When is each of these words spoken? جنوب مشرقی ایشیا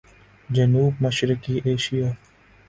جنوب 0.51 0.93
مشرقی 1.01 1.61
ایشیا 1.65 2.13